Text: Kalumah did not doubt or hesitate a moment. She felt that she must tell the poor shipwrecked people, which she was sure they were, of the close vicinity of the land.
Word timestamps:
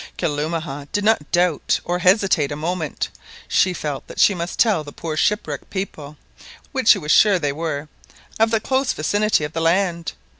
Kalumah 0.17 0.87
did 0.91 1.03
not 1.03 1.31
doubt 1.31 1.79
or 1.85 1.99
hesitate 1.99 2.51
a 2.51 2.55
moment. 2.55 3.09
She 3.47 3.71
felt 3.71 4.07
that 4.07 4.19
she 4.19 4.33
must 4.33 4.57
tell 4.57 4.83
the 4.83 4.91
poor 4.91 5.15
shipwrecked 5.15 5.69
people, 5.69 6.17
which 6.71 6.87
she 6.87 6.97
was 6.97 7.11
sure 7.11 7.37
they 7.37 7.53
were, 7.53 7.87
of 8.39 8.49
the 8.49 8.59
close 8.59 8.93
vicinity 8.93 9.43
of 9.43 9.53
the 9.53 9.61
land. 9.61 10.13